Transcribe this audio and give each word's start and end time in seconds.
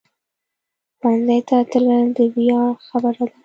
ښوونځی 0.97 1.39
ته 1.47 1.57
تلل 1.71 2.05
د 2.17 2.19
ویاړ 2.35 2.71
خبره 2.87 3.23
ده 3.29 3.37